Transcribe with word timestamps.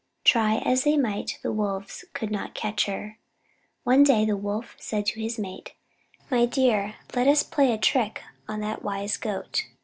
Try 0.23 0.55
as 0.65 0.83
they 0.83 0.97
might, 0.97 1.37
the 1.43 1.51
Wolves 1.51 2.05
could 2.13 2.31
not 2.31 2.55
catch 2.55 2.87
her. 2.87 3.19
One 3.83 4.01
day 4.01 4.25
the 4.25 4.35
Wolf 4.35 4.75
said 4.79 5.05
to 5.05 5.21
his 5.21 5.37
mate: 5.37 5.73
"My 6.31 6.47
dear, 6.47 6.95
let 7.13 7.27
us 7.27 7.43
play 7.43 7.71
a 7.71 7.77
trick 7.77 8.23
on 8.49 8.61
that 8.61 8.81
wise 8.83 9.15
Goat. 9.17 9.67